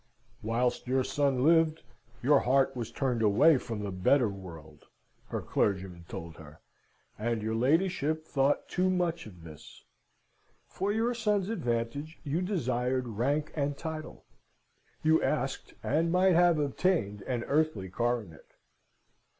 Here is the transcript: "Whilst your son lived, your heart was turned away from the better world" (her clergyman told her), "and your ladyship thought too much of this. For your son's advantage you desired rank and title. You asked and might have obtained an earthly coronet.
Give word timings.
"Whilst 0.41 0.87
your 0.87 1.03
son 1.03 1.43
lived, 1.43 1.83
your 2.23 2.39
heart 2.39 2.75
was 2.75 2.91
turned 2.91 3.21
away 3.21 3.59
from 3.59 3.83
the 3.83 3.91
better 3.91 4.29
world" 4.29 4.87
(her 5.27 5.43
clergyman 5.43 6.05
told 6.09 6.37
her), 6.37 6.59
"and 7.19 7.43
your 7.43 7.53
ladyship 7.53 8.25
thought 8.25 8.67
too 8.67 8.89
much 8.89 9.27
of 9.27 9.43
this. 9.43 9.83
For 10.67 10.91
your 10.91 11.13
son's 11.13 11.49
advantage 11.49 12.17
you 12.23 12.41
desired 12.41 13.09
rank 13.09 13.51
and 13.55 13.77
title. 13.77 14.25
You 15.03 15.21
asked 15.21 15.75
and 15.83 16.11
might 16.11 16.33
have 16.33 16.57
obtained 16.57 17.21
an 17.27 17.43
earthly 17.43 17.87
coronet. 17.87 18.55